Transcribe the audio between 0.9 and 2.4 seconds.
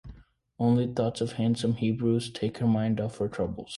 thoughts of handsome Hebrus